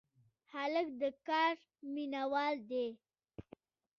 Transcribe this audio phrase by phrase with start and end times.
[0.53, 1.55] هلک د کار
[1.93, 2.87] مینه وال دی.